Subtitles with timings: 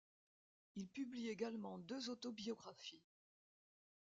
[0.77, 3.03] Il publie également deux autobiographies.